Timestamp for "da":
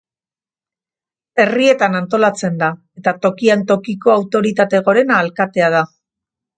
2.63-2.71, 5.81-5.89